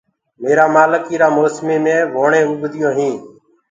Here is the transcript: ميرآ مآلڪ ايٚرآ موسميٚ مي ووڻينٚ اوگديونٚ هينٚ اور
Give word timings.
ميرآ 0.41 0.65
مآلڪ 0.75 1.03
ايٚرآ 1.09 1.27
موسميٚ 1.37 1.79
مي 1.85 1.95
ووڻينٚ 2.13 2.47
اوگديونٚ 2.47 2.95
هينٚ 2.99 3.17
اور 3.19 3.27